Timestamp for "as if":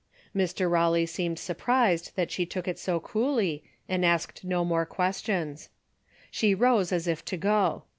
6.91-7.23